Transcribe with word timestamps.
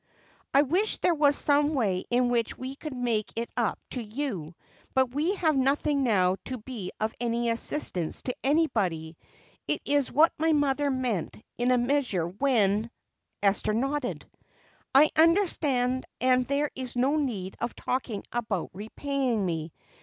"I 0.51 0.63
wish 0.63 0.97
there 0.97 1.13
were 1.13 1.31
some 1.31 1.75
way 1.75 2.05
in 2.09 2.29
which 2.29 2.57
we 2.57 2.75
could 2.75 2.95
make 2.97 3.31
it 3.35 3.51
up 3.55 3.77
to 3.91 4.01
you, 4.01 4.55
but 4.95 5.13
we 5.13 5.35
have 5.35 5.55
nothing 5.55 6.01
now 6.01 6.37
to 6.45 6.57
be 6.57 6.91
of 6.99 7.13
any 7.21 7.51
assistance 7.51 8.23
to 8.23 8.33
anybody. 8.43 9.15
It 9.67 9.79
is 9.85 10.11
what 10.11 10.33
my 10.39 10.53
mother 10.53 10.89
meant 10.89 11.37
in 11.59 11.69
a 11.69 11.77
measure 11.77 12.25
when" 12.27 12.89
Esther 13.43 13.75
nodded. 13.75 14.25
"I 14.95 15.11
understand 15.15 16.05
and 16.19 16.47
there 16.47 16.71
is 16.73 16.95
no 16.95 17.17
need 17.17 17.55
of 17.59 17.75
talking 17.75 18.23
about 18.31 18.71
repaying 18.73 19.45
me. 19.45 19.71